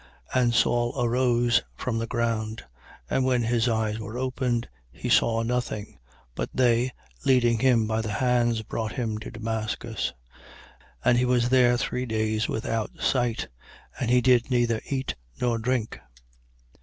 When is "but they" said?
6.33-6.89